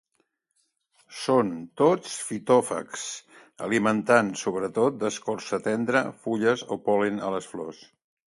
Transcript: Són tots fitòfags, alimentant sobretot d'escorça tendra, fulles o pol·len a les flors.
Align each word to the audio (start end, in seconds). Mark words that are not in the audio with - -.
Són 1.23 1.51
tots 1.81 2.13
fitòfags, 2.29 3.03
alimentant 3.67 4.33
sobretot 4.43 4.97
d'escorça 5.03 5.61
tendra, 5.71 6.03
fulles 6.23 6.67
o 6.77 6.81
pol·len 6.89 7.21
a 7.29 7.33
les 7.37 7.51
flors. 7.55 7.85